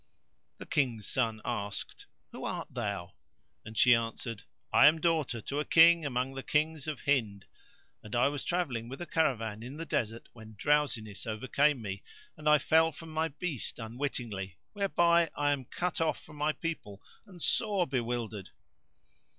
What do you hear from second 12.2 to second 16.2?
and I fell from my beast unwittingly whereby I am cut off